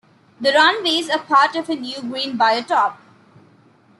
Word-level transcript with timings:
The 0.39 0.51
runways 0.51 1.11
are 1.11 1.19
part 1.19 1.55
of 1.55 1.69
a 1.69 1.75
new 1.75 2.01
green 2.01 2.35
biotop. 2.35 2.95